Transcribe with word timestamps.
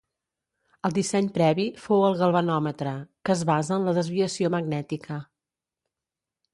El 0.87 0.95
disseny 0.95 1.27
previ 1.35 1.65
fou 1.83 2.07
el 2.07 2.17
galvanòmetre, 2.23 2.95
que 3.29 3.37
es 3.37 3.47
basa 3.53 3.79
en 3.79 3.89
la 3.91 3.97
desviació 4.01 4.55
magnètica. 4.59 5.23